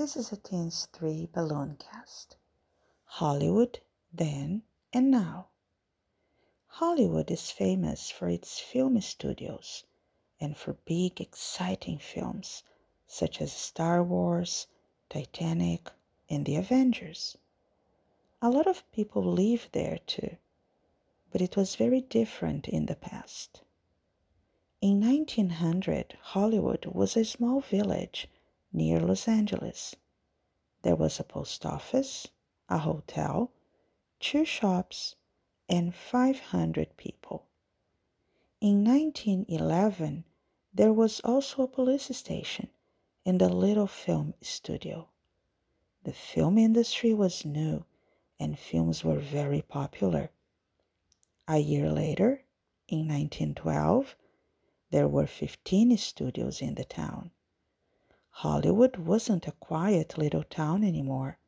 This 0.00 0.16
is 0.16 0.32
a 0.32 0.38
Teens 0.38 0.88
3 0.94 1.28
balloon 1.30 1.76
cast. 1.78 2.38
Hollywood 3.04 3.80
then 4.10 4.62
and 4.94 5.10
now. 5.10 5.48
Hollywood 6.68 7.30
is 7.30 7.50
famous 7.50 8.08
for 8.08 8.26
its 8.26 8.58
film 8.58 8.98
studios 9.02 9.84
and 10.40 10.56
for 10.56 10.72
big, 10.86 11.20
exciting 11.20 11.98
films 11.98 12.62
such 13.06 13.42
as 13.42 13.52
Star 13.52 14.02
Wars, 14.02 14.68
Titanic, 15.10 15.90
and 16.30 16.46
The 16.46 16.56
Avengers. 16.56 17.36
A 18.40 18.48
lot 18.48 18.66
of 18.66 18.90
people 18.92 19.22
live 19.22 19.68
there 19.72 19.98
too, 20.06 20.38
but 21.30 21.42
it 21.42 21.58
was 21.58 21.76
very 21.76 22.00
different 22.00 22.66
in 22.68 22.86
the 22.86 22.96
past. 22.96 23.60
In 24.80 24.98
1900, 24.98 26.16
Hollywood 26.22 26.86
was 26.86 27.18
a 27.18 27.24
small 27.26 27.60
village 27.60 28.30
near 28.72 29.00
Los 29.00 29.26
Angeles. 29.26 29.96
There 30.82 30.96
was 30.96 31.18
a 31.18 31.24
post 31.24 31.66
office, 31.66 32.28
a 32.68 32.78
hotel, 32.78 33.52
two 34.20 34.44
shops, 34.44 35.16
and 35.68 35.94
500 35.94 36.96
people. 36.96 37.46
In 38.60 38.84
1911, 38.84 40.24
there 40.72 40.92
was 40.92 41.20
also 41.20 41.62
a 41.62 41.68
police 41.68 42.14
station 42.16 42.68
and 43.26 43.40
a 43.42 43.48
little 43.48 43.86
film 43.86 44.34
studio. 44.40 45.08
The 46.04 46.12
film 46.12 46.58
industry 46.58 47.12
was 47.12 47.44
new 47.44 47.84
and 48.38 48.58
films 48.58 49.04
were 49.04 49.18
very 49.18 49.62
popular. 49.62 50.30
A 51.46 51.58
year 51.58 51.90
later, 51.90 52.42
in 52.88 53.06
1912, 53.08 54.16
there 54.90 55.08
were 55.08 55.26
15 55.26 55.96
studios 55.98 56.62
in 56.62 56.74
the 56.74 56.84
town. 56.84 57.30
Hollywood 58.32 58.96
wasn't 58.96 59.46
a 59.46 59.52
quiet 59.52 60.16
little 60.16 60.44
town 60.44 60.84
anymore. 60.84 61.38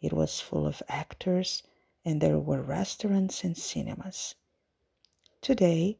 It 0.00 0.12
was 0.12 0.40
full 0.40 0.66
of 0.66 0.82
actors, 0.88 1.62
and 2.04 2.20
there 2.20 2.38
were 2.38 2.62
restaurants 2.62 3.44
and 3.44 3.56
cinemas. 3.56 4.34
Today, 5.40 5.98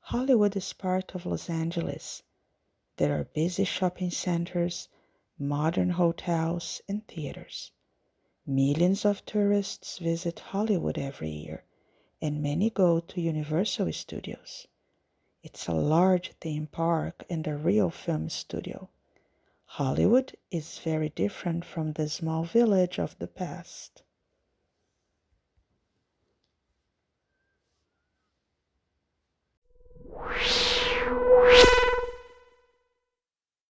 Hollywood 0.00 0.56
is 0.56 0.72
part 0.72 1.14
of 1.14 1.26
Los 1.26 1.50
Angeles. 1.50 2.22
There 2.96 3.18
are 3.18 3.24
busy 3.24 3.64
shopping 3.64 4.10
centers, 4.10 4.88
modern 5.38 5.90
hotels, 5.90 6.80
and 6.88 7.06
theaters. 7.08 7.72
Millions 8.46 9.04
of 9.04 9.24
tourists 9.26 9.98
visit 9.98 10.38
Hollywood 10.38 10.98
every 10.98 11.30
year, 11.30 11.64
and 12.22 12.42
many 12.42 12.70
go 12.70 13.00
to 13.00 13.20
Universal 13.20 13.92
Studios. 13.92 14.66
It's 15.42 15.66
a 15.66 15.72
large 15.74 16.32
theme 16.40 16.68
park 16.68 17.24
and 17.28 17.46
a 17.46 17.56
real 17.56 17.90
film 17.90 18.28
studio. 18.28 18.88
Hollywood 19.78 20.36
is 20.52 20.78
very 20.78 21.08
different 21.08 21.64
from 21.64 21.94
the 21.94 22.08
small 22.08 22.44
village 22.44 23.00
of 23.00 23.18
the 23.18 23.26
past. 23.26 24.04